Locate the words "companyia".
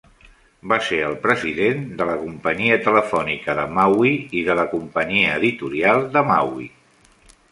2.21-2.79, 4.73-5.37